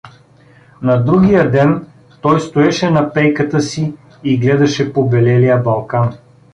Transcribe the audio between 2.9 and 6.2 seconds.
на пейката си и гледаше побелелия Балкан.